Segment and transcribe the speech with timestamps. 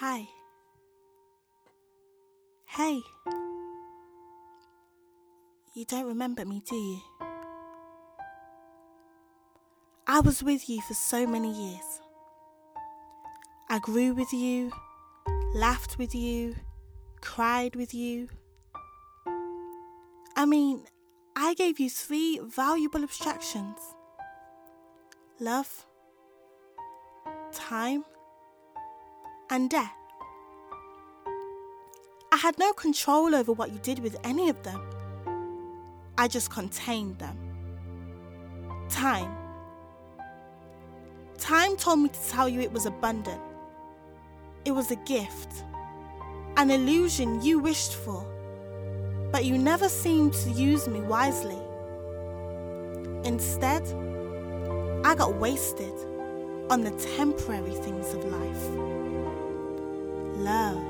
[0.00, 0.26] Hi.
[2.66, 3.00] Hey.
[5.72, 7.00] You don't remember me, do you?
[10.08, 12.00] I was with you for so many years.
[13.70, 14.72] I grew with you,
[15.54, 16.56] laughed with you,
[17.20, 18.28] cried with you.
[20.34, 20.82] I mean,
[21.36, 23.78] I gave you three valuable abstractions
[25.38, 25.86] love,
[27.52, 28.04] time,
[29.50, 29.92] and death.
[32.32, 34.80] I had no control over what you did with any of them.
[36.18, 37.38] I just contained them.
[38.88, 39.34] Time.
[41.38, 43.40] Time told me to tell you it was abundant.
[44.64, 45.64] It was a gift,
[46.56, 48.24] an illusion you wished for,
[49.30, 51.58] but you never seemed to use me wisely.
[53.24, 53.82] Instead,
[55.04, 55.92] I got wasted
[56.70, 59.13] on the temporary things of life.
[60.36, 60.82] Love.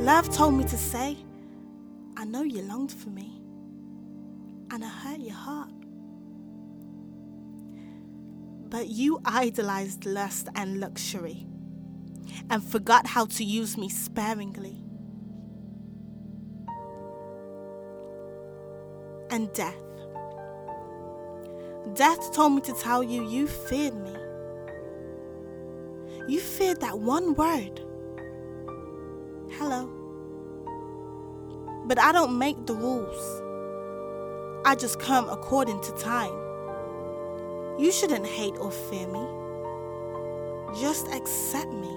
[0.00, 1.16] Love told me to say,
[2.16, 3.40] I know you longed for me,
[4.70, 5.70] and I hurt your heart.
[8.68, 11.46] But you idolized lust and luxury
[12.50, 14.82] and forgot how to use me sparingly.
[19.30, 19.76] And death.
[21.94, 24.15] Death told me to tell you you feared me.
[26.28, 27.80] You feared that one word.
[29.52, 29.88] Hello.
[31.86, 33.42] But I don't make the rules.
[34.64, 36.32] I just come according to time.
[37.78, 39.24] You shouldn't hate or fear me.
[40.80, 41.96] Just accept me.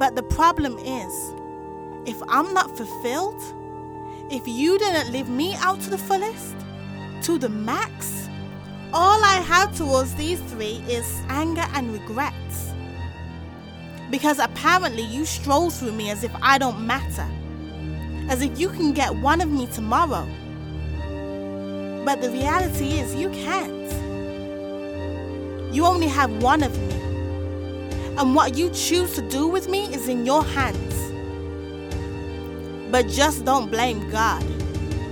[0.00, 1.34] But the problem is,
[2.04, 3.40] if I'm not fulfilled,
[4.28, 6.56] if you didn't live me out to the fullest,
[7.22, 8.28] to the max,
[8.92, 12.39] all I have towards these three is anger and regrets.
[14.10, 17.26] Because apparently you stroll through me as if I don't matter,
[18.28, 20.26] as if you can get one of me tomorrow.
[22.04, 23.70] But the reality is, you can't.
[25.72, 26.94] You only have one of me.
[28.18, 30.96] And what you choose to do with me is in your hands.
[32.90, 34.44] But just don't blame God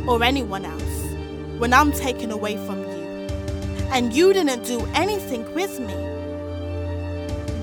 [0.09, 0.83] or anyone else
[1.59, 3.29] when I'm taken away from you.
[3.93, 6.18] And you didn't do anything with me.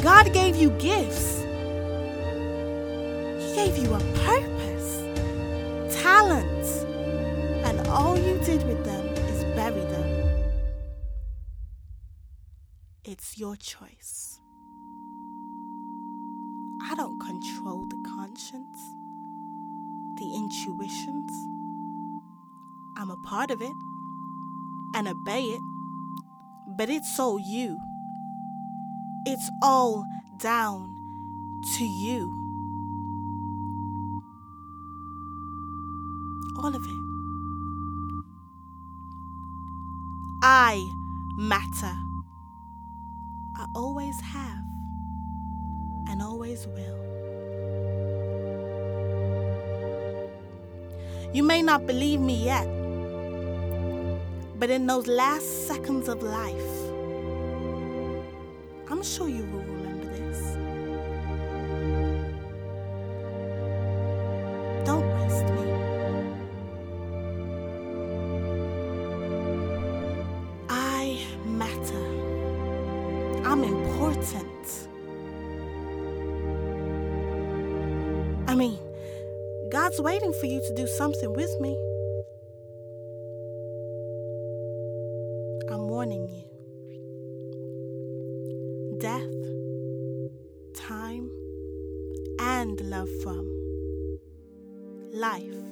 [0.05, 1.41] God gave you gifts,
[3.41, 5.01] He gave you a purpose,
[5.99, 6.83] talents,
[7.65, 10.53] and all you did with them is bury them.
[13.03, 14.39] It's your choice.
[16.83, 18.79] I don't control the conscience,
[20.17, 21.31] the intuitions.
[22.95, 23.73] I'm a part of it
[24.93, 25.61] and obey it,
[26.77, 27.79] but it's all you.
[29.27, 30.05] It's all
[30.37, 30.93] down
[31.77, 32.31] to you.
[36.57, 37.05] All of it.
[40.43, 40.87] I
[41.37, 41.97] matter.
[43.57, 44.63] I always have
[46.07, 47.05] and always will.
[51.33, 52.67] You may not believe me yet,
[54.59, 56.84] but in those last seconds of life,
[58.87, 60.39] I'm sure you will remember this.
[64.85, 65.65] Don't waste me.
[70.69, 72.05] I matter.
[73.43, 74.87] I'm important.
[78.47, 78.77] I mean,
[79.69, 81.75] God's waiting for you to do something with me.
[85.71, 86.54] I'm warning you.
[92.45, 93.43] And love from
[95.11, 95.63] life.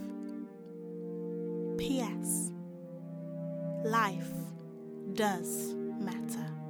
[1.78, 2.52] P.S.
[3.86, 4.34] Life
[5.14, 6.63] does matter.